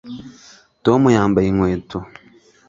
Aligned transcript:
Tom 0.83 1.01
yambaye 1.15 1.47
inkweto 1.49 1.97